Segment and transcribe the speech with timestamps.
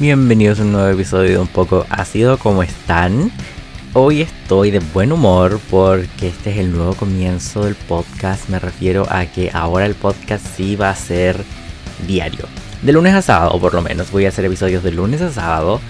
[0.00, 3.30] Bienvenidos a un nuevo episodio de Un poco ácido, ¿cómo están?
[3.92, 8.48] Hoy estoy de buen humor porque este es el nuevo comienzo del podcast.
[8.48, 11.44] Me refiero a que ahora el podcast sí va a ser
[12.06, 12.46] diario.
[12.80, 14.10] De lunes a sábado, por lo menos.
[14.10, 15.82] Voy a hacer episodios de lunes a sábado.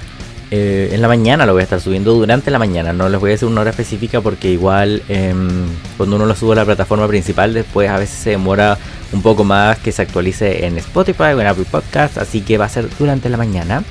[0.51, 2.93] Eh, en la mañana lo voy a estar subiendo durante la mañana.
[2.93, 6.55] No les voy a decir una hora específica porque igual em, cuando uno lo sube
[6.55, 8.77] a la plataforma principal después a veces se demora
[9.13, 12.19] un poco más que se actualice en Spotify o en Apple Podcast.
[12.19, 13.85] Así que va a ser durante la mañana.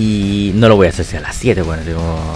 [0.00, 1.82] Y no lo voy a hacer a las 7, bueno,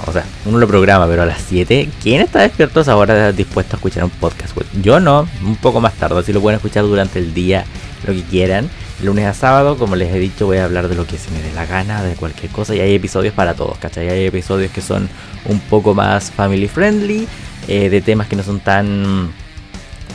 [0.07, 3.77] o sea, uno lo programa, pero a las 7, ¿quién está despierto a esa dispuesto
[3.77, 4.55] a escuchar un podcast?
[4.83, 7.65] yo no, un poco más tarde, así lo pueden escuchar durante el día,
[8.07, 8.69] lo que quieran.
[9.03, 11.41] Lunes a sábado, como les he dicho, voy a hablar de lo que se me
[11.41, 14.11] dé la gana, de cualquier cosa, y hay episodios para todos, ¿cachai?
[14.11, 15.09] Hay episodios que son
[15.47, 17.27] un poco más family friendly,
[17.67, 19.33] eh, de temas que no son tan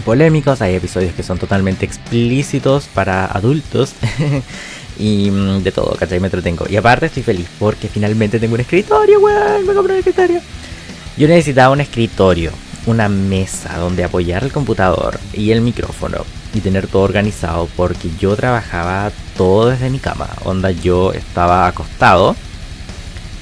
[0.05, 3.93] polémicos, hay episodios que son totalmente explícitos para adultos.
[4.99, 6.19] Y mm, de todo, ¿cachai?
[6.19, 6.65] Me entretengo.
[6.69, 9.65] Y aparte estoy feliz porque finalmente tengo un escritorio, weón.
[9.65, 10.41] Me compré un escritorio.
[11.17, 12.51] Yo necesitaba un escritorio,
[12.85, 18.35] una mesa donde apoyar el computador y el micrófono y tener todo organizado porque yo
[18.35, 20.27] trabajaba todo desde mi cama.
[20.43, 22.35] Onda, yo estaba acostado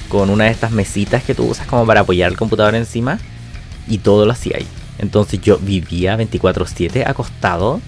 [0.08, 3.18] con una de estas mesitas que tú usas como para apoyar el computador encima
[3.86, 4.66] y todo lo hacía ahí.
[4.98, 7.80] Entonces yo vivía 24/7 acostado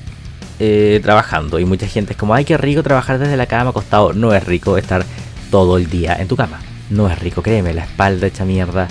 [0.60, 1.58] eh, trabajando.
[1.58, 4.12] Y mucha gente es como, ay, qué rico trabajar desde la cama acostado.
[4.12, 5.04] No es rico estar
[5.50, 6.60] todo el día en tu cama.
[6.90, 8.86] No es rico, créeme, la espalda hecha mierda,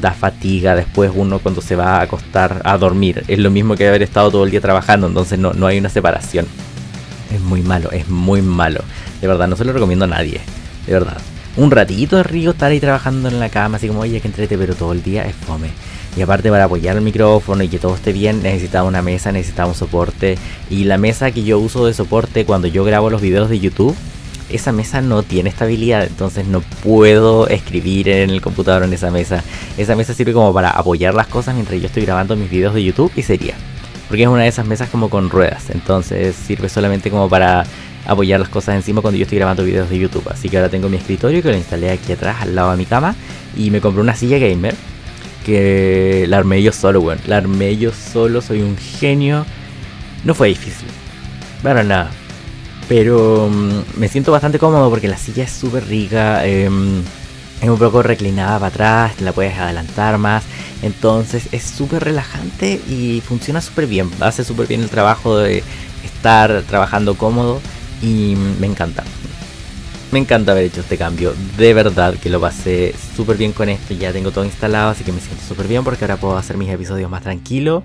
[0.00, 3.24] da fatiga después uno cuando se va a acostar a dormir.
[3.26, 5.88] Es lo mismo que haber estado todo el día trabajando, entonces no, no hay una
[5.88, 6.46] separación.
[7.32, 8.82] Es muy malo, es muy malo.
[9.20, 10.40] De verdad, no se lo recomiendo a nadie.
[10.86, 11.16] De verdad.
[11.56, 14.58] Un ratito es rico estar ahí trabajando en la cama, así como, oye, que entrete,
[14.58, 15.68] pero todo el día es fome.
[16.16, 19.68] Y aparte para apoyar el micrófono y que todo esté bien necesitaba una mesa, necesitaba
[19.68, 20.38] un soporte.
[20.70, 23.96] Y la mesa que yo uso de soporte cuando yo grabo los videos de YouTube,
[24.50, 29.42] esa mesa no tiene estabilidad, entonces no puedo escribir en el computador en esa mesa.
[29.76, 32.84] Esa mesa sirve como para apoyar las cosas mientras yo estoy grabando mis videos de
[32.84, 33.54] YouTube y sería.
[34.06, 37.64] Porque es una de esas mesas como con ruedas, entonces sirve solamente como para
[38.06, 40.28] apoyar las cosas encima cuando yo estoy grabando videos de YouTube.
[40.30, 42.84] Así que ahora tengo mi escritorio que lo instalé aquí atrás al lado de mi
[42.84, 43.16] cama
[43.56, 44.74] y me compré una silla gamer
[45.44, 47.20] que la armé yo solo, weón.
[47.26, 49.46] La armé yo solo, soy un genio.
[50.24, 50.88] No fue difícil,
[51.62, 52.10] para nada.
[52.88, 56.44] Pero mm, me siento bastante cómodo porque la silla es súper rica.
[56.46, 57.02] Em,
[57.60, 60.44] es un poco reclinada para atrás, la puedes adelantar más.
[60.82, 64.10] Entonces es súper relajante y funciona súper bien.
[64.20, 65.62] Hace súper bien el trabajo de
[66.04, 67.60] estar trabajando cómodo
[68.02, 69.04] y me encanta.
[70.14, 71.34] Me encanta haber hecho este cambio.
[71.58, 73.94] De verdad que lo pasé súper bien con esto.
[73.94, 76.70] Ya tengo todo instalado, así que me siento súper bien porque ahora puedo hacer mis
[76.70, 77.82] episodios más tranquilo.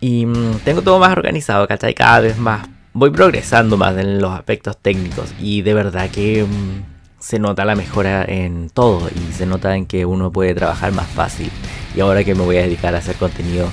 [0.00, 1.94] Y mm, tengo todo más organizado, ¿cachai?
[1.94, 2.66] Cada vez más.
[2.92, 5.32] Voy progresando más en los aspectos técnicos.
[5.38, 9.08] Y de verdad que mm, se nota la mejora en todo.
[9.08, 11.52] Y se nota en que uno puede trabajar más fácil.
[11.94, 13.68] Y ahora que me voy a dedicar a hacer contenido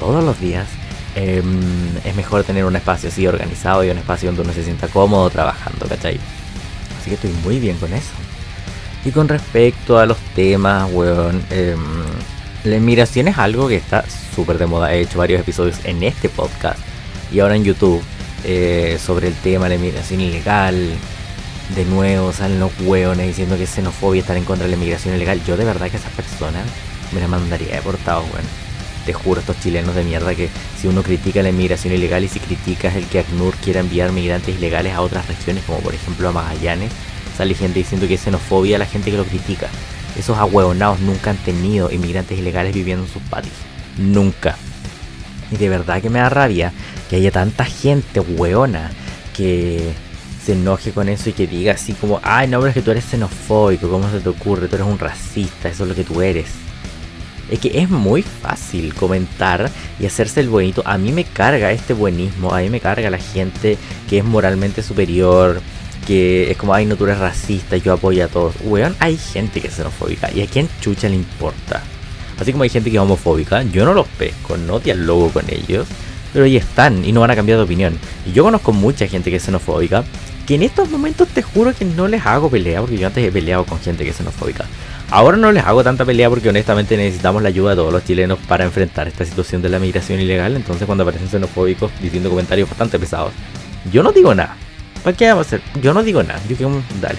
[0.00, 0.66] todos los días.
[1.14, 4.88] Em, es mejor tener un espacio así organizado y un espacio donde uno se sienta
[4.88, 6.18] cómodo trabajando, ¿cachai?
[7.08, 8.12] Que estoy muy bien con eso.
[9.04, 11.78] Y con respecto a los temas, weón, em,
[12.64, 14.04] la inmigración es algo que está
[14.34, 14.92] súper de moda.
[14.92, 16.78] He hecho varios episodios en este podcast
[17.32, 18.02] y ahora en YouTube
[18.44, 20.90] eh, sobre el tema de la inmigración ilegal.
[21.74, 25.14] De nuevo salen los hueones diciendo que es xenofobia estar en contra de la inmigración
[25.14, 25.42] ilegal.
[25.44, 26.62] Yo de verdad que esa persona
[27.12, 28.67] me la mandaría deportado, weón.
[29.08, 32.40] Te juro, estos chilenos de mierda que si uno critica la inmigración ilegal y si
[32.40, 36.32] criticas el que ACNUR quiera enviar migrantes ilegales a otras regiones, como por ejemplo a
[36.32, 36.92] Magallanes,
[37.34, 39.70] sale gente diciendo que es xenofobia a la gente que lo critica.
[40.18, 43.54] Esos ahueonados nunca han tenido inmigrantes ilegales viviendo en sus patios.
[43.96, 44.58] Nunca.
[45.50, 46.74] Y de verdad que me da rabia
[47.08, 48.90] que haya tanta gente hueona
[49.34, 49.90] que
[50.44, 52.90] se enoje con eso y que diga así como, ay no, pero es que tú
[52.90, 54.68] eres xenofóbico, ¿cómo se te ocurre?
[54.68, 56.67] Tú eres un racista, eso es lo que tú eres
[57.50, 60.82] es que es muy fácil comentar y hacerse el bonito.
[60.84, 63.78] A mí me carga este buenismo, a mí me carga la gente
[64.08, 65.60] que es moralmente superior,
[66.06, 68.54] que es como, ay, no, tú eres racista, yo apoyo a todos.
[68.64, 71.82] Weón, hay gente que es xenofóbica y a quién chucha le importa.
[72.38, 75.86] Así como hay gente que es homofóbica, yo no los pesco, no dialogo con ellos,
[76.32, 77.98] pero ahí están y no van a cambiar de opinión.
[78.24, 80.04] Y yo conozco mucha gente que es xenofóbica,
[80.46, 83.32] que en estos momentos te juro que no les hago pelea, porque yo antes he
[83.32, 84.64] peleado con gente que es xenofóbica.
[85.10, 88.38] Ahora no les hago tanta pelea porque honestamente necesitamos la ayuda de todos los chilenos
[88.46, 90.54] para enfrentar esta situación de la migración ilegal.
[90.54, 93.32] Entonces cuando aparecen xenofóbicos diciendo comentarios bastante pesados,
[93.90, 94.56] yo no digo nada.
[95.02, 95.62] ¿Para qué vamos a hacer?
[95.80, 96.40] Yo no digo nada.
[96.48, 96.56] Yo
[97.00, 97.18] dale.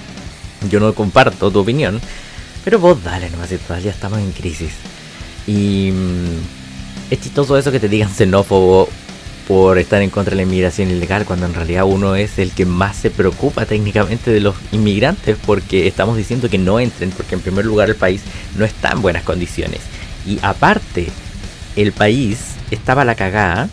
[0.70, 2.00] Yo no comparto tu opinión.
[2.64, 4.72] Pero vos dale nomás, ya estamos en crisis.
[5.46, 8.88] Y mm, es chistoso eso que te digan xenófobo
[9.46, 12.66] por estar en contra de la inmigración ilegal, cuando en realidad uno es el que
[12.66, 17.40] más se preocupa técnicamente de los inmigrantes, porque estamos diciendo que no entren, porque en
[17.40, 18.22] primer lugar el país
[18.56, 19.80] no está en buenas condiciones.
[20.26, 21.08] Y aparte,
[21.76, 23.68] el país estaba a la cagada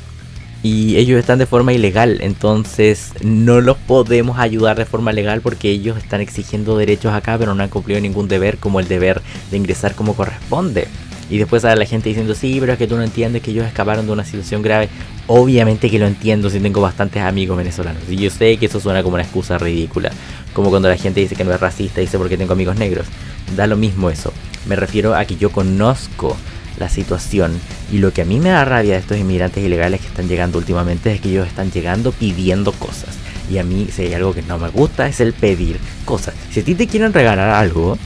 [0.64, 5.70] y ellos están de forma ilegal, entonces no los podemos ayudar de forma legal porque
[5.70, 9.22] ellos están exigiendo derechos acá, pero no han cumplido ningún deber como el deber
[9.52, 10.88] de ingresar como corresponde.
[11.30, 13.66] Y después a la gente diciendo, sí, pero es que tú no entiendes que ellos
[13.66, 14.90] escaparon de una situación grave.
[15.28, 18.04] Obviamente que lo entiendo si tengo bastantes amigos venezolanos.
[18.10, 20.12] Y yo sé que eso suena como una excusa ridícula.
[20.54, 23.08] Como cuando la gente dice que no es racista, dice porque tengo amigos negros.
[23.56, 24.32] Da lo mismo eso.
[24.68, 26.38] Me refiero a que yo conozco
[26.80, 27.60] la situación.
[27.92, 30.58] Y lo que a mí me da rabia de estos inmigrantes ilegales que están llegando
[30.58, 33.18] últimamente es que ellos están llegando pidiendo cosas.
[33.50, 36.36] Y a mí, si hay algo que no me gusta, es el pedir cosas.
[36.52, 37.98] Si a ti te quieren regalar algo,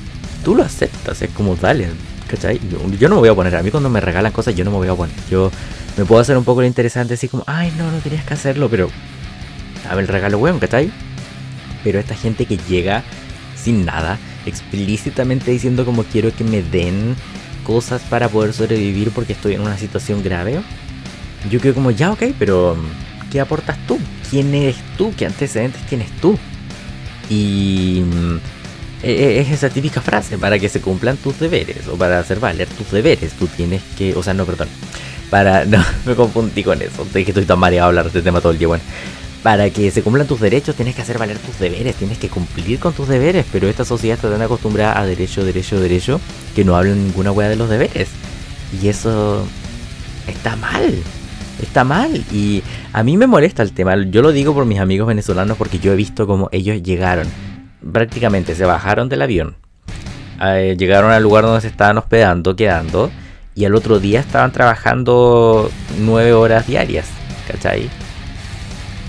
[0.43, 1.21] tú lo aceptas.
[1.21, 1.87] Es como, dale,
[2.31, 2.59] ¿cachai?
[2.97, 3.55] Yo, no me voy a poner.
[3.55, 5.15] A mí cuando me regalan cosas, yo no me voy a poner.
[5.29, 5.51] Yo
[5.97, 8.69] me puedo hacer un poco lo interesante, así como, ay, no, no tenías que hacerlo,
[8.69, 8.89] pero.
[9.83, 10.91] Dame el regalo, weón, ¿cachai?
[11.83, 13.03] Pero esta gente que llega
[13.55, 17.15] sin nada, explícitamente diciendo como quiero que me den
[17.65, 20.61] cosas para poder sobrevivir porque estoy en una situación grave,
[21.49, 22.77] yo creo como, ya, ok, pero
[23.31, 23.99] ¿qué aportas tú?
[24.29, 25.13] ¿Quién eres tú?
[25.17, 26.37] ¿Qué antecedentes tienes tú?
[27.29, 28.03] Y
[29.01, 32.19] mm, e, e, es esa típica frase, para que se cumplan tus deberes o para
[32.19, 34.67] hacer valer tus deberes, tú tienes que, o sea, no, perdón,
[35.29, 38.21] para, no, me confundí con eso, de que estoy tan mareado a hablar de este
[38.21, 38.83] tema todo el día, bueno
[39.43, 42.79] para que se cumplan tus derechos tienes que hacer valer tus deberes, tienes que cumplir
[42.79, 46.21] con tus deberes, pero esta sociedad está tan acostumbrada a derecho, derecho, derecho,
[46.55, 48.09] que no hablan ninguna hueá de los deberes.
[48.81, 49.45] Y eso
[50.27, 50.93] está mal,
[51.61, 52.23] está mal.
[52.31, 52.61] Y
[52.93, 55.91] a mí me molesta el tema, yo lo digo por mis amigos venezolanos porque yo
[55.91, 57.27] he visto cómo ellos llegaron,
[57.91, 59.55] prácticamente se bajaron del avión,
[60.41, 63.11] eh, llegaron al lugar donde se estaban hospedando, quedando,
[63.55, 65.69] y al otro día estaban trabajando
[65.99, 67.07] nueve horas diarias,
[67.47, 67.89] ¿cachai?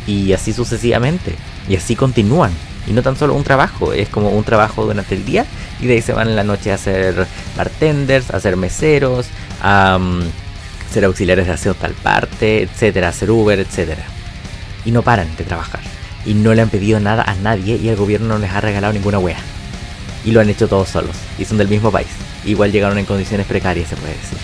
[0.06, 1.34] y así sucesivamente.
[1.68, 2.50] Y así continúan.
[2.86, 5.46] Y no tan solo un trabajo, es como un trabajo durante el día
[5.80, 7.26] y de ahí se van en la noche a hacer
[7.56, 9.26] bartenders, a ser meseros,
[9.62, 10.00] a
[10.92, 14.02] ser auxiliares de aseo tal parte, etcétera, hacer Uber, etcétera.
[14.84, 15.80] Y no paran de trabajar.
[16.24, 18.92] Y no le han pedido nada a nadie y el gobierno no les ha regalado
[18.92, 19.38] ninguna wea.
[20.24, 21.16] Y lo han hecho todos solos.
[21.38, 22.08] Y son del mismo país.
[22.44, 24.38] Igual llegaron en condiciones precarias, se puede decir.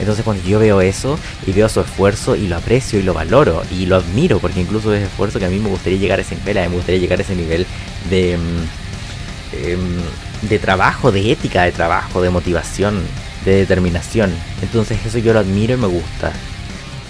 [0.00, 3.62] Entonces cuando yo veo eso y veo su esfuerzo y lo aprecio y lo valoro
[3.70, 6.36] y lo admiro, porque incluso es esfuerzo que a mí me gustaría llegar a ese
[6.36, 7.66] nivel, me gustaría llegar a ese nivel
[8.08, 13.02] de, mm, em, de trabajo, de ética de trabajo, de motivación,
[13.44, 14.32] de determinación.
[14.62, 16.32] Entonces eso yo lo admiro y me gusta.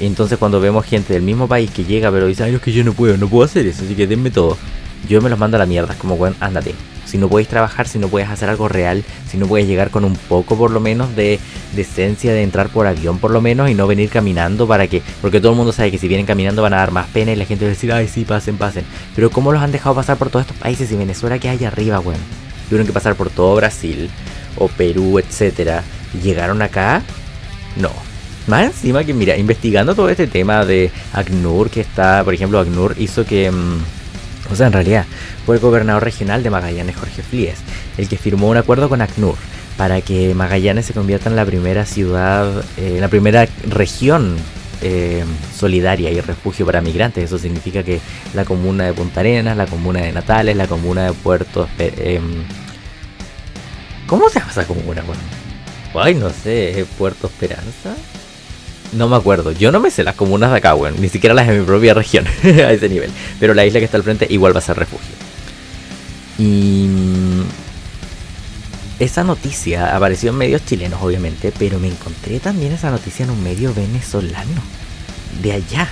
[0.07, 2.85] Entonces cuando vemos gente del mismo país que llega pero dice, ay, es que yo
[2.85, 4.57] no puedo, no puedo hacer eso, así que denme todo.
[5.09, 6.75] Yo me los mando a la mierda, como, bueno, ándate
[7.11, 10.05] si no puedes trabajar, si no puedes hacer algo real, si no puedes llegar con
[10.05, 11.41] un poco por lo menos de
[11.75, 15.41] decencia de entrar por avión por lo menos y no venir caminando para que, porque
[15.41, 17.45] todo el mundo sabe que si vienen caminando van a dar más pena y la
[17.45, 18.85] gente va a decir, ay sí, pasen, pasen.
[19.15, 21.99] Pero ¿cómo los han dejado pasar por todos estos países y Venezuela que hay arriba,
[21.99, 22.21] weón?
[22.69, 24.09] Tuvieron que pasar por todo Brasil
[24.57, 25.83] o Perú, etcétera,
[26.15, 27.03] y llegaron acá,
[27.77, 28.10] no.
[28.51, 32.97] Más encima que, mira, investigando todo este tema de ACNUR, que está, por ejemplo, ACNUR
[32.99, 33.49] hizo que...
[33.49, 33.79] Mm,
[34.51, 35.07] o sea, en realidad,
[35.47, 37.59] fue el gobernador regional de Magallanes, Jorge Flies,
[37.97, 39.37] el que firmó un acuerdo con ACNUR
[39.77, 44.35] para que Magallanes se convierta en la primera ciudad, eh, la primera región
[44.83, 45.25] eh,
[45.57, 47.23] solidaria y refugio para migrantes.
[47.23, 48.01] Eso significa que
[48.35, 51.69] la comuna de Punta Arenas, la comuna de Natales, la comuna de Puerto...
[51.79, 52.21] Eh,
[54.09, 55.05] ¿Cómo se llama esa comuna?
[55.07, 55.23] Bueno,
[55.95, 57.95] ay, no sé, Puerto Esperanza.
[58.93, 59.53] No me acuerdo.
[59.53, 61.01] Yo no me sé las comunas de acá, weón.
[61.01, 62.27] Ni siquiera las de mi propia región.
[62.45, 63.11] a ese nivel.
[63.39, 65.15] Pero la isla que está al frente igual va a ser refugio.
[66.39, 66.87] Y.
[66.89, 67.43] Mm,
[68.99, 71.53] esa noticia apareció en medios chilenos, obviamente.
[71.57, 74.61] Pero me encontré también esa noticia en un medio venezolano.
[75.43, 75.89] De allá.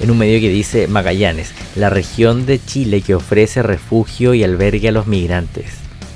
[0.00, 4.88] En un medio que dice Magallanes, la región de Chile que ofrece refugio y albergue
[4.88, 5.74] a los migrantes.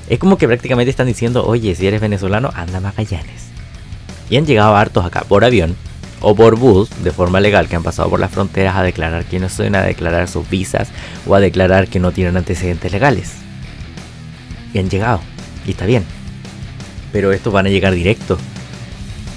[0.09, 3.47] Es como que prácticamente están diciendo, oye, si eres venezolano, anda a Magallanes.
[4.29, 5.77] Y han llegado hartos acá por avión,
[6.21, 9.53] o por bus de forma legal que han pasado por las fronteras a declarar quiénes
[9.53, 10.89] son, a declarar sus visas
[11.27, 13.33] o a declarar que no tienen antecedentes legales.
[14.73, 15.21] Y han llegado.
[15.67, 16.05] Y está bien.
[17.13, 18.39] Pero estos van a llegar directo.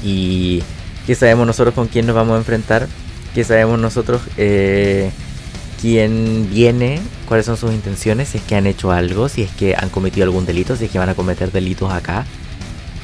[0.04, 0.64] ¿Y
[1.06, 2.88] qué sabemos nosotros con quién nos vamos a enfrentar?
[3.34, 5.12] ¿Qué sabemos nosotros eh,
[5.82, 7.00] quién viene?
[7.28, 8.30] ¿Cuáles son sus intenciones?
[8.30, 10.92] Si es que han hecho algo, si es que han cometido algún delito, si es
[10.92, 12.26] que van a cometer delitos acá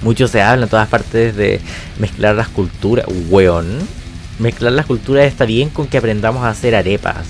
[0.02, 1.60] mucho se habla en todas partes de
[2.00, 3.06] mezclar las culturas.
[3.30, 3.80] Weón.
[4.40, 7.28] Mezclar las culturas está bien con que aprendamos a hacer arepas.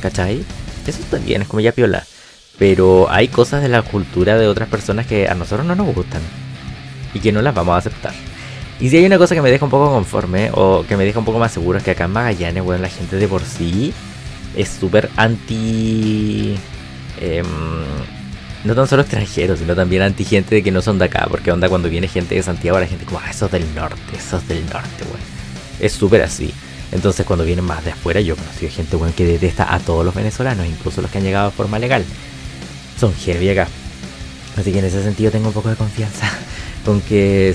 [0.00, 0.44] ¿Cachai?
[0.86, 2.04] Eso está bien, es como ya piola.
[2.58, 6.22] Pero hay cosas de la cultura de otras personas que a nosotros no nos gustan.
[7.12, 8.14] Y que no las vamos a aceptar.
[8.78, 11.18] Y si hay una cosa que me deja un poco conforme o que me deja
[11.18, 13.92] un poco más seguro es que acá en Magallanes, weón, la gente de por sí
[14.54, 16.56] es súper anti...
[17.20, 17.46] Em,
[18.66, 21.26] no tan solo extranjeros, sino también anti gente de que no son de acá.
[21.30, 24.46] Porque onda cuando viene gente de Santiago, la gente como, ah, esos del norte, esos
[24.48, 25.20] del norte, weón.
[25.80, 26.52] Es súper así.
[26.92, 30.14] Entonces cuando vienen más de afuera, yo conocí gente, weón, que detesta a todos los
[30.14, 32.04] venezolanos, incluso los que han llegado de forma legal.
[32.98, 33.68] Son heavy acá.
[34.56, 36.28] Así que en ese sentido tengo un poco de confianza
[36.84, 37.54] con que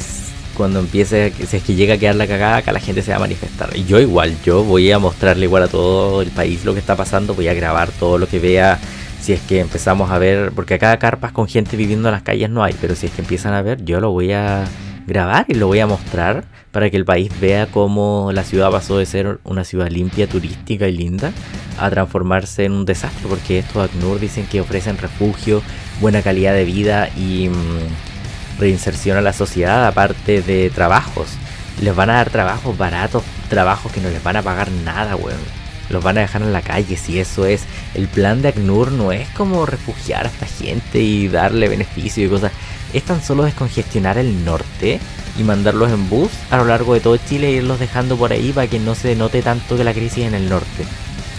[0.56, 3.18] cuando empiece, si es que llega a quedar la cagada, acá la gente se va
[3.18, 3.76] a manifestar.
[3.76, 6.96] Y yo igual, yo voy a mostrarle igual a todo el país lo que está
[6.96, 8.80] pasando, voy a grabar todo lo que vea.
[9.22, 12.50] Si es que empezamos a ver, porque acá carpas con gente viviendo en las calles
[12.50, 14.66] no hay, pero si es que empiezan a ver, yo lo voy a
[15.06, 18.98] grabar y lo voy a mostrar para que el país vea cómo la ciudad pasó
[18.98, 21.34] de ser una ciudad limpia, turística y linda
[21.78, 25.62] a transformarse en un desastre, porque estos ACNUR dicen que ofrecen refugio,
[26.00, 31.38] buena calidad de vida y mm, reinserción a la sociedad, aparte de trabajos.
[31.82, 35.61] Les van a dar trabajos baratos, trabajos que no les van a pagar nada, weón.
[35.92, 37.64] Los van a dejar en la calle, si eso es.
[37.94, 42.30] El plan de ACNUR no es como refugiar a esta gente y darle beneficio y
[42.30, 42.52] cosas.
[42.94, 45.00] Es tan solo descongestionar el norte
[45.38, 48.52] y mandarlos en bus a lo largo de todo Chile e irlos dejando por ahí
[48.52, 50.86] para que no se note tanto que la crisis en el norte.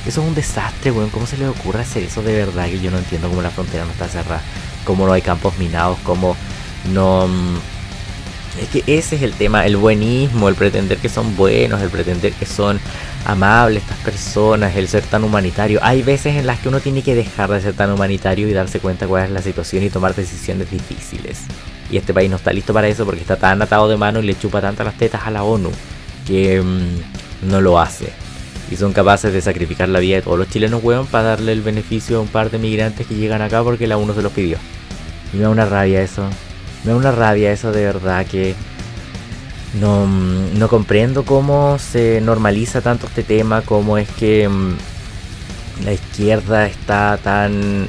[0.06, 1.10] Eso es un desastre, weón.
[1.10, 2.66] ¿Cómo se le ocurre hacer eso de verdad?
[2.66, 4.42] Que yo no entiendo cómo la frontera no está cerrada.
[4.84, 6.36] Cómo no hay campos minados, cómo
[6.92, 7.28] no...
[7.28, 7.56] Mm,
[8.60, 12.32] es que ese es el tema, el buenismo, el pretender que son buenos, el pretender
[12.32, 12.80] que son
[13.24, 15.80] amables estas personas, el ser tan humanitario.
[15.82, 18.80] Hay veces en las que uno tiene que dejar de ser tan humanitario y darse
[18.80, 21.40] cuenta cuál es la situación y tomar decisiones difíciles.
[21.90, 24.24] Y este país no está listo para eso porque está tan atado de mano y
[24.24, 25.70] le chupa tantas las tetas a la ONU
[26.26, 28.12] que mm, no lo hace
[28.72, 31.60] y son capaces de sacrificar la vida de todos los chilenos, weón, para darle el
[31.60, 34.56] beneficio a un par de migrantes que llegan acá porque la uno se los pidió.
[35.32, 36.26] Y me da una rabia eso.
[36.84, 38.54] Me da una rabia eso de verdad que
[39.74, 44.76] no, mm, no comprendo cómo se normaliza tanto este tema, cómo es que mm,
[45.84, 47.86] la izquierda está tan...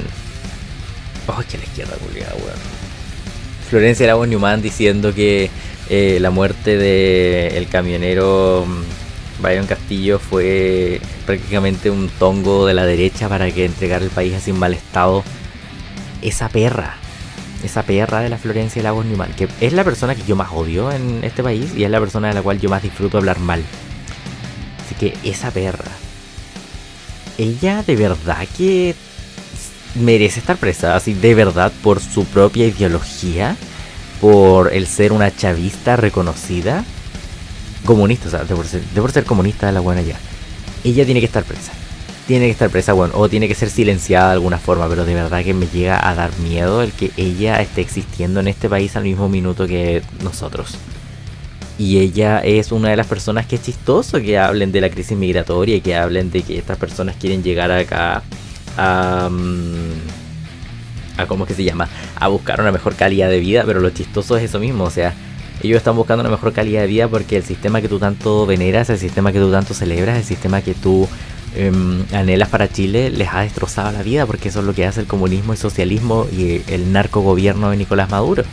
[1.26, 2.74] Oh, que la izquierda culiada, weón.
[3.68, 5.50] Florencia Lagos Newman diciendo que
[5.88, 12.86] eh, la muerte del el camionero mm, Byron Castillo fue prácticamente un tongo de la
[12.86, 15.24] derecha para que entregara el país así en mal estado.
[16.22, 16.96] Esa perra,
[17.64, 20.92] esa perra de la Florencia Lagos Newman, que es la persona que yo más odio
[20.92, 23.62] en este país y es la persona de la cual yo más disfruto hablar mal.
[24.84, 25.90] Así que esa perra,
[27.38, 28.94] ella de verdad que
[29.94, 33.56] merece estar presa, así de verdad por su propia ideología,
[34.20, 36.84] por el ser una chavista reconocida
[37.84, 38.54] comunista, o sea, de
[39.00, 40.16] por ser, comunista de la buena ya.
[40.82, 41.72] Ella tiene que estar presa.
[42.26, 45.12] Tiene que estar presa, bueno, o tiene que ser silenciada de alguna forma, pero de
[45.12, 48.96] verdad que me llega a dar miedo el que ella esté existiendo en este país
[48.96, 50.78] al mismo minuto que nosotros.
[51.78, 55.18] Y ella es una de las personas que es chistoso que hablen de la crisis
[55.18, 58.22] migratoria y que hablen de que estas personas quieren llegar acá
[58.78, 59.28] a...
[59.30, 60.24] Mm,
[61.18, 61.88] a ¿Cómo que se llama?
[62.16, 65.14] A buscar una mejor calidad de vida, pero lo chistoso es eso mismo, o sea,
[65.62, 68.90] ellos están buscando una mejor calidad de vida porque el sistema que tú tanto veneras,
[68.90, 71.08] el sistema que tú tanto celebras, el sistema que tú
[71.54, 75.00] em, anhelas para Chile, les ha destrozado la vida porque eso es lo que hace
[75.00, 78.44] el comunismo y socialismo y el narcogobierno de Nicolás Maduro.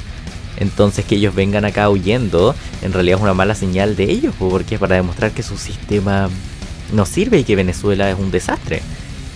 [0.58, 4.75] Entonces que ellos vengan acá huyendo, en realidad es una mala señal de ellos, porque
[4.75, 6.29] es para demostrar que su sistema
[6.93, 8.81] no sirve y que Venezuela es un desastre.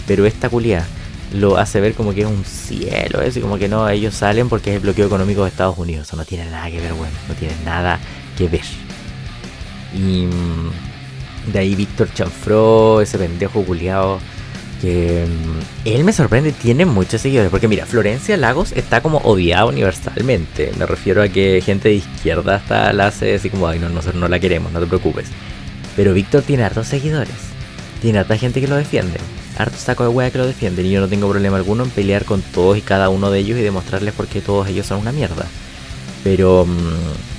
[0.05, 0.85] Pero esta culia
[1.33, 4.49] lo hace ver como que es un cielo, eso, y como que no, ellos salen
[4.49, 6.07] porque es el bloqueo económico de Estados Unidos.
[6.07, 7.99] Eso no tiene nada que ver, bueno, no tiene nada
[8.37, 8.61] que ver.
[9.93, 10.71] Y mm,
[11.51, 14.19] de ahí Víctor Chanfro, ese pendejo culiado,
[14.81, 17.51] que mm, él me sorprende, tiene muchos seguidores.
[17.51, 20.71] Porque mira, Florencia Lagos está como odiada universalmente.
[20.77, 24.15] Me refiero a que gente de izquierda hasta la hace así como, ay, no, nosotros
[24.15, 25.27] no la queremos, no te preocupes.
[25.95, 27.35] Pero Víctor tiene hartos seguidores.
[28.01, 29.17] Tiene harta gente que lo defiende
[29.57, 32.25] harto saco de wea que lo defienden y yo no tengo problema alguno en pelear
[32.25, 35.11] con todos y cada uno de ellos y demostrarles por qué todos ellos son una
[35.11, 35.45] mierda.
[36.23, 37.34] Pero mm,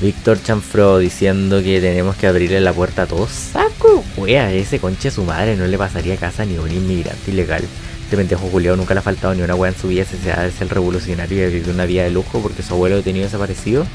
[0.00, 5.10] Víctor Chanfro diciendo que tenemos que abrirle la puerta a todos, saco wea, ese conche
[5.10, 7.62] su madre no le pasaría casa ni a un inmigrante ilegal.
[8.04, 10.50] Este pendejo Julio nunca le ha faltado ni una wea en su vida, se sea
[10.50, 13.86] ser revolucionario y vivir una vida de lujo porque su abuelo tenido desaparecido.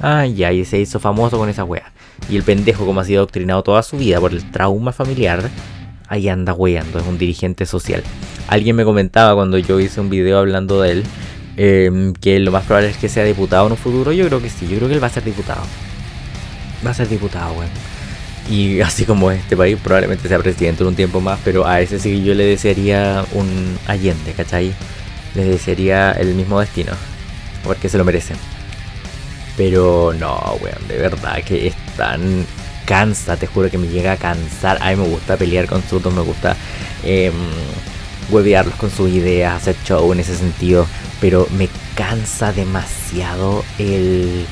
[0.00, 1.92] Ay, ay, se hizo famoso con esa wea.
[2.28, 5.48] Y el pendejo, como ha sido adoctrinado toda su vida por el trauma familiar,
[6.08, 8.02] ahí anda weyando, es un dirigente social.
[8.48, 11.04] Alguien me comentaba cuando yo hice un video hablando de él
[11.56, 14.12] em, que lo más probable es que sea diputado en un futuro.
[14.12, 15.62] Yo creo que sí, yo creo que él va a ser diputado.
[16.86, 17.70] Va a ser diputado, weón.
[18.48, 21.98] Y así como este país probablemente sea presidente en un tiempo más, pero a ese
[21.98, 24.72] sí yo le desearía un Allende, ¿cachai?
[25.34, 26.92] Le desearía el mismo destino,
[27.64, 28.34] porque se lo merece.
[29.56, 32.44] Pero no, weón, de verdad que es tan
[32.84, 34.78] cansa, te juro que me llega a cansar.
[34.80, 36.56] A mí me gusta pelear con surdos, me gusta
[37.04, 37.32] eh,
[38.30, 40.86] huevearlos con sus ideas, hacer show en ese sentido.
[41.20, 44.46] Pero me cansa demasiado el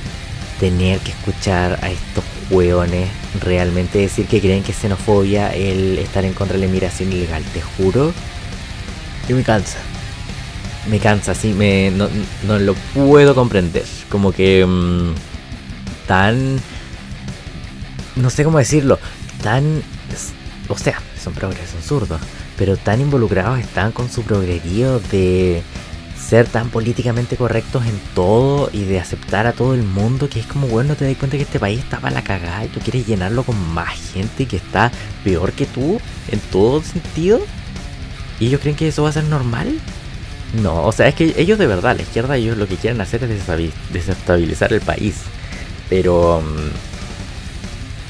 [0.61, 3.09] tener que escuchar a estos hueones
[3.41, 7.43] realmente decir que creen que es xenofobia el estar en contra de la inmigración ilegal.
[7.52, 8.12] Te juro
[9.26, 9.79] que me cansa.
[10.88, 12.09] Me cansa, sí, me, no,
[12.59, 13.85] lo puedo comprender.
[14.09, 15.14] Como que mm,
[16.07, 16.61] tan...
[18.17, 18.99] No sé cómo decirlo.
[19.43, 19.83] Tan...
[20.69, 22.21] O sea, son progresos, son zurdos.
[22.56, 25.62] Pero tan involucrados están con su progrerío de
[26.32, 30.47] ser tan políticamente correctos en todo y de aceptar a todo el mundo que es
[30.47, 33.06] como, bueno, te das cuenta que este país está para la cagada y tú quieres
[33.06, 34.90] llenarlo con más gente que está
[35.25, 37.40] peor que tú en todo sentido.
[38.40, 39.78] ¿Y ellos creen que eso va a ser normal?
[40.62, 43.23] No, o sea, es que ellos de verdad, la izquierda, ellos lo que quieren hacer
[43.25, 43.47] es
[43.92, 45.16] desestabilizar el país.
[45.88, 46.42] Pero...
[46.42, 46.91] Mm,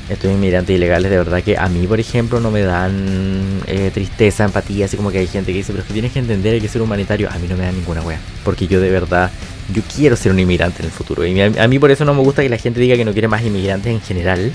[0.09, 4.45] estos inmigrantes ilegales de verdad que a mí, por ejemplo, no me dan eh, tristeza,
[4.45, 6.61] empatía, así como que hay gente que dice, pero es que tienes que entender, hay
[6.61, 7.29] que ser humanitario.
[7.31, 9.31] A mí no me da ninguna wea, porque yo de verdad,
[9.73, 11.25] yo quiero ser un inmigrante en el futuro.
[11.25, 13.29] Y a, mí por eso no me gusta que la gente diga que no quiere
[13.29, 14.53] más inmigrantes en general,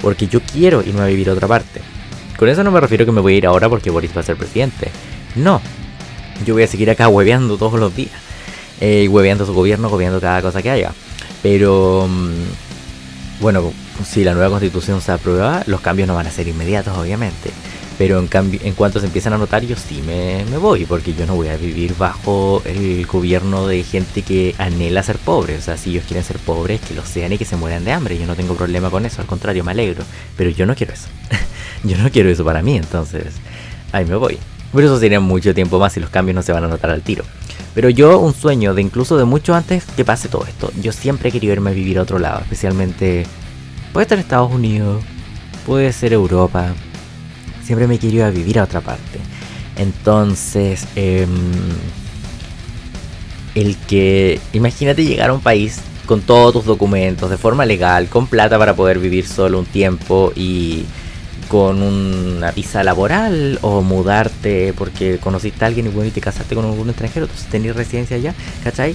[0.00, 1.80] porque yo quiero irme a vivir a otra parte.
[2.36, 4.24] Con eso no me refiero que me voy a ir ahora porque Boris va a
[4.24, 4.90] ser presidente.
[5.36, 5.60] No,
[6.44, 8.12] yo voy a seguir acá hueveando todos los días.
[8.80, 10.92] Eh, hueveando su gobierno, hueveando cada cosa que haya.
[11.42, 13.72] Pero, mm, bueno,
[14.04, 17.50] si la nueva constitución se aprueba, los cambios no van a ser inmediatos, obviamente.
[17.98, 21.14] Pero en, cambio, en cuanto se empiezan a notar, yo sí me, me, voy, porque
[21.14, 25.56] yo no voy a vivir bajo el gobierno de gente que anhela ser pobre.
[25.56, 27.92] O sea, si ellos quieren ser pobres, que lo sean y que se mueran de
[27.92, 28.18] hambre.
[28.18, 30.04] Yo no tengo problema con eso, al contrario, me alegro.
[30.36, 31.08] Pero yo no quiero eso.
[31.84, 33.34] yo no quiero eso para mí, entonces
[33.92, 34.38] ahí me voy.
[34.74, 37.00] Pero eso sería mucho tiempo más y los cambios no se van a notar al
[37.00, 37.24] tiro.
[37.74, 40.70] Pero yo, un sueño de incluso de mucho antes que pase todo esto.
[40.82, 43.26] Yo siempre he querido irme a vivir a otro lado, especialmente
[43.96, 45.02] Puede estar Estados Unidos,
[45.64, 46.74] puede ser Europa.
[47.64, 49.20] Siempre me quiero ir a vivir a otra parte.
[49.74, 51.30] Entonces, em,
[53.54, 58.26] el que, imagínate llegar a un país con todos tus documentos de forma legal, con
[58.26, 60.84] plata para poder vivir solo un tiempo y
[61.48, 66.54] con una visa laboral o mudarte porque conociste a alguien y, bueno, y te casaste
[66.54, 68.94] con algún extranjero, entonces tenés residencia allá, ¿cachai?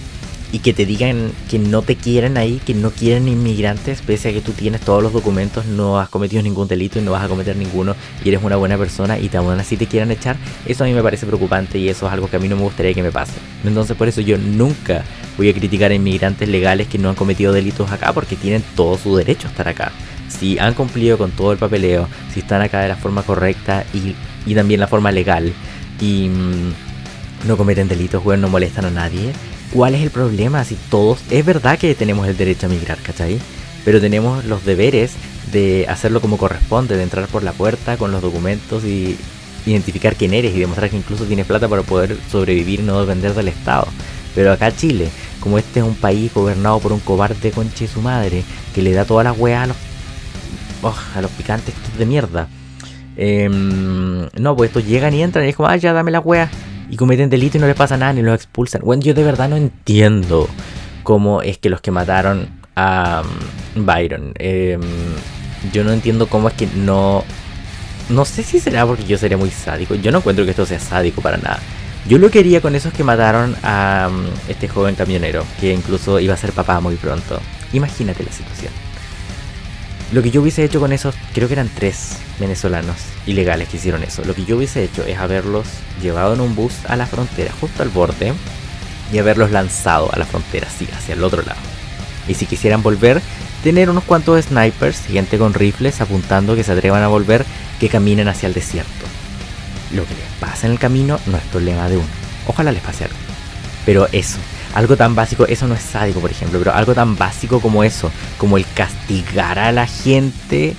[0.51, 4.33] Y que te digan que no te quieren ahí, que no quieren inmigrantes, pese a
[4.33, 7.27] que tú tienes todos los documentos, no has cometido ningún delito y no vas a
[7.27, 10.35] cometer ninguno y eres una buena persona y aún así te quieran echar,
[10.65, 12.63] eso a mí me parece preocupante y eso es algo que a mí no me
[12.63, 13.33] gustaría que me pase.
[13.63, 15.03] Entonces por eso yo nunca
[15.37, 18.97] voy a criticar a inmigrantes legales que no han cometido delitos acá porque tienen todo
[18.97, 19.91] su derecho a estar acá.
[20.27, 24.15] Si han cumplido con todo el papeleo, si están acá de la forma correcta y,
[24.45, 25.53] y también la forma legal
[25.99, 29.33] y mm, no cometen delitos, bueno, no molestan a nadie,
[29.73, 30.65] ¿Cuál es el problema?
[30.65, 33.39] Si todos, es verdad que tenemos el derecho a migrar, ¿cachai?
[33.85, 35.13] Pero tenemos los deberes
[35.53, 39.17] de hacerlo como corresponde, de entrar por la puerta con los documentos y
[39.65, 43.33] identificar quién eres y demostrar que incluso tienes plata para poder sobrevivir y no depender
[43.33, 43.87] del Estado.
[44.35, 48.43] Pero acá Chile, como este es un país gobernado por un cobarde conche su madre,
[48.75, 49.77] que le da todas las weas a los,
[50.81, 52.49] oh, a los picantes de mierda.
[53.15, 56.49] Em, no, pues estos llegan y entran y es como, ah, ya dame las weas
[56.91, 58.81] y cometen delito y no les pasa nada ni los expulsan.
[58.83, 60.49] Bueno, yo de verdad no entiendo
[61.03, 63.23] cómo es que los que mataron a
[63.75, 64.33] um, Byron.
[64.37, 64.81] Em,
[65.71, 67.23] yo no entiendo cómo es que no.
[68.09, 69.95] No sé si será porque yo sería muy sádico.
[69.95, 71.59] Yo no encuentro que esto sea sádico para nada.
[72.09, 76.33] Yo lo quería con esos que mataron a um, este joven camionero, que incluso iba
[76.33, 77.39] a ser papá muy pronto.
[77.71, 78.90] Imagínate la situación.
[80.11, 84.03] Lo que yo hubiese hecho con esos, creo que eran tres venezolanos ilegales que hicieron
[84.03, 84.23] eso.
[84.25, 85.65] Lo que yo hubiese hecho es haberlos
[86.01, 88.33] llevado en un bus a la frontera, justo al borde,
[89.13, 91.59] y haberlos lanzado a la frontera, sí, hacia el otro lado.
[92.27, 93.21] Y si quisieran volver,
[93.63, 97.45] tener unos cuantos snipers, gente con rifles apuntando que se atrevan a volver,
[97.79, 99.05] que caminen hacia el desierto.
[99.93, 102.07] Lo que les pasa en el camino no es problema de uno.
[102.47, 103.17] Ojalá les pase algo.
[103.85, 104.37] Pero eso,
[104.73, 108.11] algo tan básico, eso no es sádico, por ejemplo, pero algo tan básico como eso,
[108.37, 110.75] como el castigar a la gente,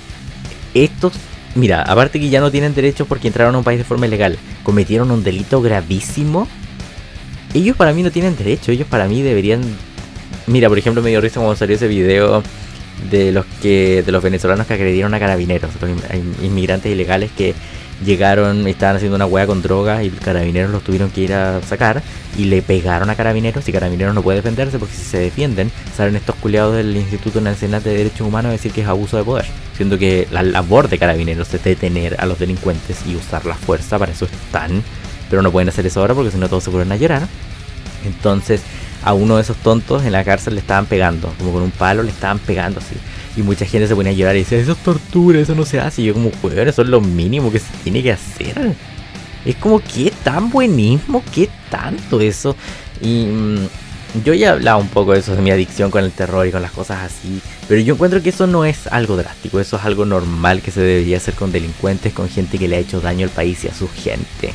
[0.73, 1.13] estos,
[1.55, 4.37] mira, aparte que ya no tienen derechos porque entraron a un país de forma ilegal,
[4.63, 6.47] cometieron un delito gravísimo,
[7.53, 9.61] ellos para mí no tienen derecho, ellos para mí deberían,
[10.47, 12.41] mira, por ejemplo, me dio risa cuando salió ese video
[13.09, 15.91] de los que de los venezolanos que agredieron a carabineros, los
[16.41, 17.53] inmigrantes ilegales que
[18.03, 22.01] llegaron, estaban haciendo una hueá con drogas y carabineros los tuvieron que ir a sacar
[22.37, 26.15] y le pegaron a carabineros y carabineros no puede defenderse porque si se defienden salen
[26.15, 29.45] estos culiados del Instituto Nacional de Derechos Humanos a decir que es abuso de poder,
[29.75, 33.99] siendo que la labor de carabineros es detener a los delincuentes y usar la fuerza,
[33.99, 34.83] para eso están,
[35.29, 37.27] pero no pueden hacer eso ahora porque si no todos se ponen a llorar.
[38.05, 38.61] Entonces,
[39.03, 42.03] a uno de esos tontos en la cárcel le estaban pegando, como con un palo
[42.03, 42.95] le estaban pegando así.
[43.35, 45.79] Y mucha gente se ponía a llorar y decía, eso es tortura, eso no se
[45.79, 46.01] hace.
[46.01, 48.75] Y yo como, weón, eso es lo mínimo que se tiene que hacer.
[49.45, 51.23] Es como, ¿qué tan buenismo?
[51.33, 52.55] ¿Qué tanto eso?
[53.01, 53.67] Y mm,
[54.23, 56.51] yo ya he hablado un poco de eso, de mi adicción con el terror y
[56.51, 57.41] con las cosas así.
[57.67, 60.81] Pero yo encuentro que eso no es algo drástico, eso es algo normal que se
[60.81, 63.73] debería hacer con delincuentes, con gente que le ha hecho daño al país y a
[63.73, 64.53] su gente.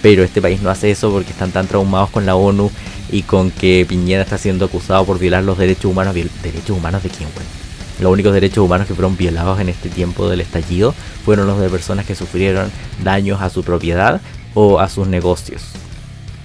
[0.00, 2.70] Pero este país no hace eso porque están tan traumados con la ONU
[3.10, 6.14] y con que Piñera está siendo acusado por violar los derechos humanos.
[6.14, 7.67] ¿Derechos humanos de quién, güey?
[8.00, 11.68] Los únicos derechos humanos que fueron violados en este tiempo del estallido fueron los de
[11.68, 12.70] personas que sufrieron
[13.02, 14.20] daños a su propiedad
[14.54, 15.62] o a sus negocios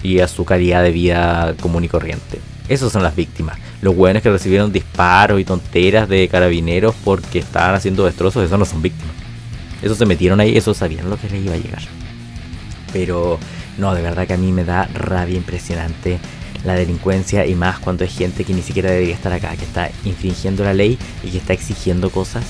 [0.01, 2.39] y a su calidad de vida común y corriente.
[2.69, 3.57] Esos son las víctimas.
[3.81, 8.65] Los hueones que recibieron disparos y tonteras de carabineros porque estaban haciendo destrozos, esos no
[8.65, 9.13] son víctimas.
[9.81, 11.81] Esos se metieron ahí, esos sabían lo que les iba a llegar.
[12.93, 13.37] Pero
[13.77, 16.19] no, de verdad que a mí me da rabia impresionante
[16.63, 19.91] la delincuencia y más cuando es gente que ni siquiera debería estar acá, que está
[20.05, 22.43] infringiendo la ley y que está exigiendo cosas.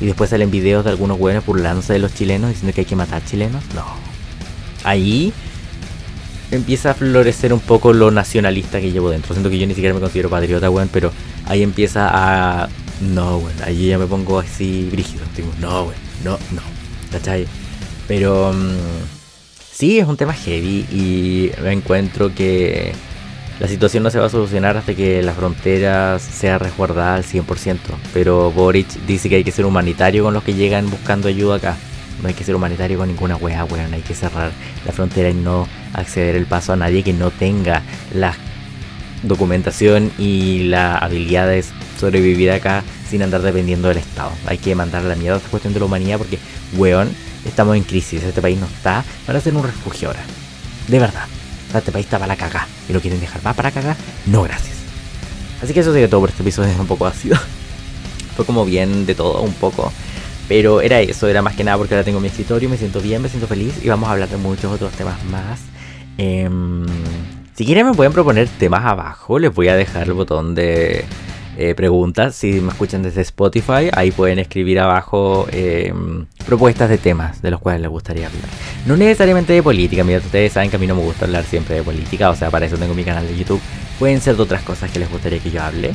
[0.00, 2.96] Y después salen videos de algunos buenos burlándose de los chilenos diciendo que hay que
[2.96, 3.62] matar chilenos.
[3.74, 3.84] No.
[4.84, 5.32] Ahí
[6.50, 9.34] empieza a florecer un poco lo nacionalista que llevo dentro.
[9.34, 11.12] Siento que yo ni siquiera me considero patriota, weón, pero
[11.46, 12.68] ahí empieza a...
[13.00, 15.24] No, weón, ahí ya me pongo así brígido.
[15.36, 16.62] Digo, no, weón, no, no.
[17.10, 17.46] ¿Cachai?
[18.06, 18.52] Pero...
[18.52, 18.76] Mm,
[19.72, 22.92] sí, es un tema heavy y me encuentro que
[23.60, 27.78] la situación no se va a solucionar hasta que la frontera sea resguardada al 100%.
[28.14, 31.76] Pero Boric dice que hay que ser humanitario con los que llegan buscando ayuda acá.
[32.22, 33.92] No hay que ser humanitario con ninguna wea, weón.
[33.94, 34.52] Hay que cerrar
[34.86, 37.82] la frontera y no acceder el paso a nadie que no tenga
[38.14, 38.34] la
[39.24, 41.64] documentación y la habilidad de
[41.98, 44.30] sobrevivir acá sin andar dependiendo del Estado.
[44.46, 46.38] Hay que mandar la mierda a esta cuestión de la humanidad porque,
[46.76, 47.10] weón,
[47.44, 48.22] estamos en crisis.
[48.22, 50.20] Este país no está para ser un refugio ahora.
[50.86, 51.26] De verdad
[51.76, 54.76] este país está para la cagá y lo quieren dejar más para cagar, no gracias.
[55.62, 57.36] Así que eso sería todo por este episodio, es un poco ácido.
[58.36, 59.92] Fue como bien de todo, un poco.
[60.48, 63.20] Pero era eso, era más que nada porque ahora tengo mi escritorio, me siento bien,
[63.20, 65.60] me siento feliz y vamos a hablar de muchos otros temas más.
[66.16, 66.86] Em,
[67.54, 71.04] si quieren me pueden proponer temas abajo, les voy a dejar el botón de
[71.60, 72.36] eh, preguntas.
[72.36, 75.92] Si me escuchan desde Spotify, ahí pueden escribir abajo eh,
[76.46, 78.44] propuestas de temas de los cuales les gustaría hablar.
[78.86, 81.74] No necesariamente de política, mira, ustedes saben que a mí no me gusta hablar siempre
[81.74, 83.60] de política, o sea, para eso tengo mi canal de YouTube.
[83.98, 85.94] Pueden ser de otras cosas que les gustaría que yo hable.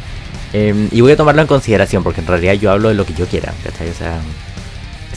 [0.51, 3.13] Em, y voy a tomarlo en consideración, porque en realidad yo hablo de lo que
[3.13, 4.19] yo quiera, O sea,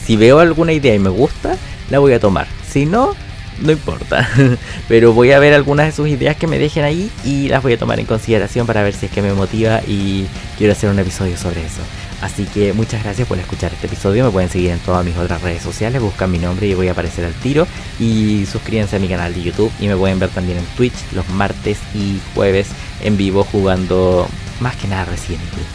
[0.01, 1.57] si veo alguna idea y me gusta,
[1.89, 2.47] la voy a tomar.
[2.65, 3.15] Si no,
[3.61, 4.29] no importa.
[4.87, 7.73] Pero voy a ver algunas de sus ideas que me dejen ahí y las voy
[7.73, 10.99] a tomar en consideración para ver si es que me motiva y quiero hacer un
[10.99, 11.81] episodio sobre eso.
[12.21, 14.25] Así que muchas gracias por escuchar este episodio.
[14.25, 16.01] Me pueden seguir en todas mis otras redes sociales.
[16.01, 17.67] Buscan mi nombre y voy a aparecer al tiro.
[17.99, 19.71] Y suscríbanse a mi canal de YouTube.
[19.79, 22.67] Y me pueden ver también en Twitch los martes y jueves
[23.03, 24.27] en vivo jugando
[24.59, 25.65] más que nada Resident Evil.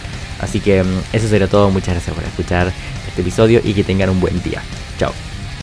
[0.40, 1.71] Así que mm, eso será todo.
[1.71, 2.73] Muchas gracias por escuchar
[3.07, 4.62] este episodio y que tengan un buen día.
[4.99, 5.12] Chao.